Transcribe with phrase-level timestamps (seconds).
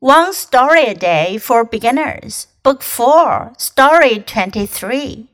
[0.00, 5.28] One Story a Day for Beginners, Book 4, Story 23.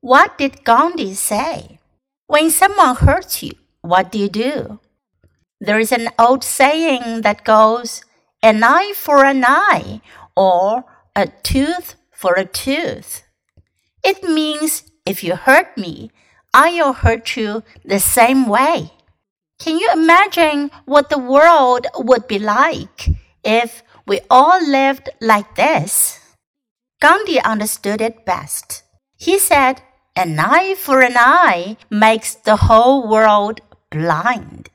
[0.00, 1.80] What did Gandhi say?
[2.28, 4.78] When someone hurts you, what do you do?
[5.60, 8.04] There is an old saying that goes,
[8.44, 10.00] an eye for an eye,
[10.36, 10.84] or
[11.16, 13.24] a tooth for a tooth.
[14.04, 16.12] It means if you hurt me,
[16.54, 18.92] I'll hurt you the same way.
[19.58, 23.08] Can you imagine what the world would be like
[23.42, 26.19] if we all lived like this.
[26.99, 28.81] Gandhi understood it best.
[29.17, 29.77] He said,
[30.15, 33.59] An eye for an eye makes the whole world
[33.91, 34.65] blind.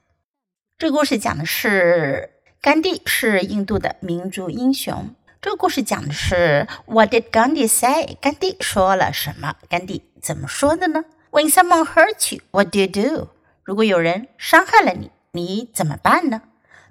[0.79, 2.30] 这故事讲的是
[2.61, 5.15] 甘地是印度的民族英雄。
[5.41, 8.16] 这个故事讲的是 What did Gandhi say？
[8.20, 9.56] 甘地说了什么？
[9.69, 11.05] 甘地怎么说的呢？
[11.33, 13.30] When someone hurts you, what do you do？
[13.65, 16.42] 如果有人伤害了你，你怎么办呢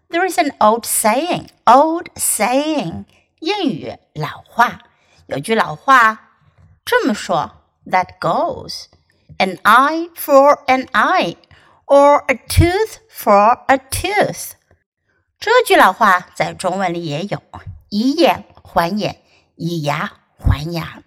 [0.10, 3.06] ？there is an old saying, old saying，
[3.40, 4.80] 谚语老话。
[5.28, 6.32] 有句老话
[6.84, 7.52] 这么说：
[7.86, 8.86] That goes,
[9.38, 11.38] an eye for an eye,
[11.86, 14.52] or a tooth for a tooth。
[15.40, 17.42] 这句老话在中文里也有，
[17.90, 19.18] 以眼还眼，
[19.56, 21.02] 以牙还牙。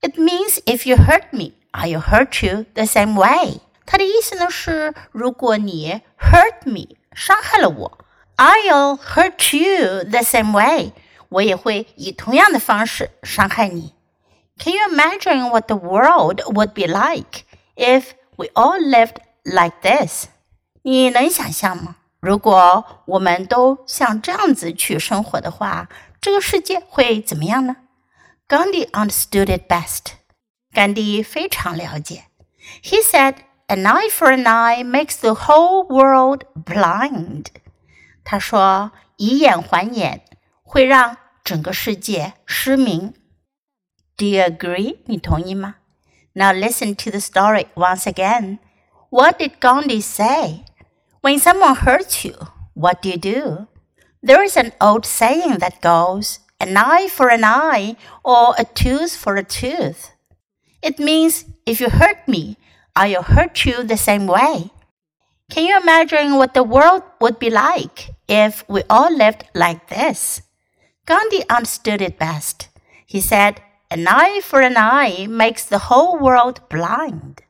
[0.00, 3.60] It means if you hurt me, I'll hurt you the same way。
[3.86, 7.98] 它的意思呢是，如果你 hurt me，伤害了我。
[8.38, 10.92] I'll hurt you the same way.
[11.28, 13.94] 我也会以同样的方式伤害你。
[14.58, 17.44] Can you imagine what the world would be like
[17.76, 20.26] if we all lived like this?
[20.82, 21.96] 你能想象吗？
[22.20, 25.88] 如果我们都像这样子去生活的话，
[26.20, 27.76] 这个世界会怎么样呢？
[28.48, 30.14] Gandhi understood it best.
[30.72, 32.24] 甘地非常了解。
[32.82, 33.36] He said,
[33.68, 37.46] "An eye for an eye makes the whole world blind."
[38.28, 40.22] 他说：“以眼还眼
[40.62, 43.14] 会让整个世界失明。”
[44.16, 44.98] Do you agree？
[45.06, 45.76] 你同意吗？
[46.34, 48.58] Now listen to the story once again.
[49.10, 50.64] What did Gandhi say?
[51.20, 52.34] When someone hurts you,
[52.74, 53.66] what do you do?
[54.22, 59.14] There is an old saying that goes, an eye for an eye or a tooth
[59.16, 60.10] for a tooth.
[60.82, 62.56] It means if you hurt me,
[62.96, 64.70] I'll hurt you the same way.
[65.50, 70.43] Can you imagine what the world would be like if we all lived like this?
[71.05, 72.69] Gandhi understood it best.
[73.05, 77.41] He said, An eye for an eye makes the whole world blind.